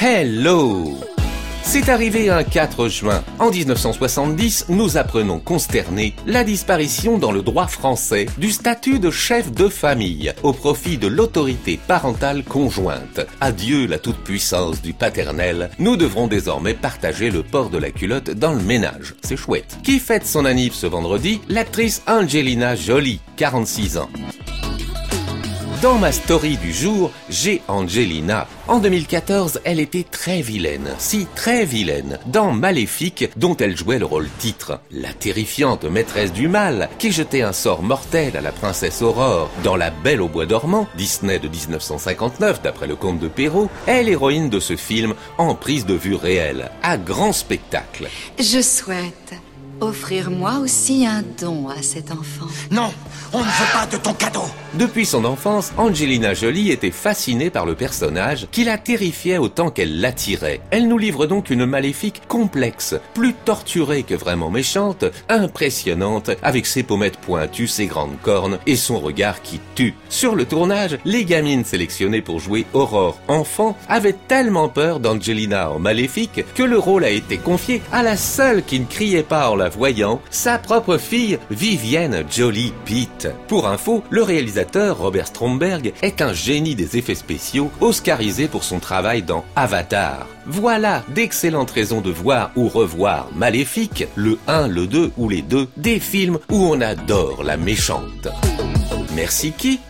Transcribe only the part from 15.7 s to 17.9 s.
nous devrons désormais partager le port de la